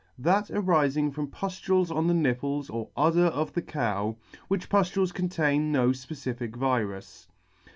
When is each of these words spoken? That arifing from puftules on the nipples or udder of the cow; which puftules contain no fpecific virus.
That 0.17 0.47
arifing 0.47 1.13
from 1.13 1.27
puftules 1.27 1.95
on 1.95 2.07
the 2.07 2.15
nipples 2.15 2.71
or 2.71 2.89
udder 2.97 3.27
of 3.27 3.53
the 3.53 3.61
cow; 3.61 4.15
which 4.47 4.67
puftules 4.67 5.13
contain 5.13 5.71
no 5.71 5.89
fpecific 5.89 6.55
virus. 6.55 7.27